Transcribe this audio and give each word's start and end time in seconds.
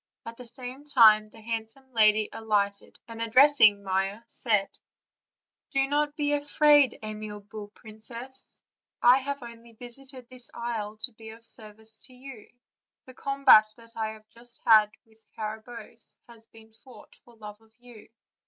At 0.25 0.35
the 0.37 0.47
same 0.47 0.83
time 0.83 1.29
the 1.29 1.39
hand 1.41 1.69
some 1.69 1.93
lady 1.93 2.27
alighted, 2.33 2.97
and 3.07 3.21
addressing 3.21 3.83
Maia, 3.83 4.21
said: 4.25 4.79
"Do 5.69 5.87
not 5.87 6.15
be 6.15 6.33
afraid, 6.33 6.97
amiable 7.03 7.67
princess; 7.75 8.59
I 9.03 9.19
have 9.19 9.43
only 9.43 9.73
vis 9.73 9.99
ited 9.99 10.27
this 10.27 10.49
isle 10.55 10.97
to 11.03 11.11
be 11.11 11.29
of 11.29 11.45
service 11.45 11.97
to 12.05 12.15
you; 12.15 12.49
the 13.05 13.13
combat 13.13 13.71
that 13.77 13.95
I 13.95 14.07
have 14.13 14.25
had 14.65 14.89
with 15.05 15.23
Carabosse 15.35 16.17
has 16.27 16.47
been 16.47 16.73
fought 16.73 17.13
for 17.13 17.35
love 17.35 17.61
of 17.61 17.71
you. 17.77 18.09